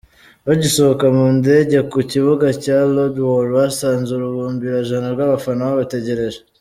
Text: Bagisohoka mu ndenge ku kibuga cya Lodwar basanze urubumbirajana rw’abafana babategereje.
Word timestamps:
Bagisohoka 0.47 1.05
mu 1.15 1.25
ndenge 1.37 1.77
ku 1.91 1.97
kibuga 2.11 2.47
cya 2.63 2.77
Lodwar 2.93 3.45
basanze 3.55 4.09
urubumbirajana 4.13 5.07
rw’abafana 5.13 5.61
babategereje. 5.69 6.39